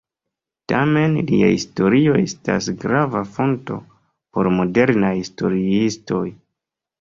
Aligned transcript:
Tamen 0.71 1.17
lia 1.31 1.49
historio 1.51 2.15
estas 2.21 2.69
grava 2.85 3.21
fonto 3.35 3.77
por 4.39 4.51
modernaj 4.57 5.13
historiistoj. 5.21 6.25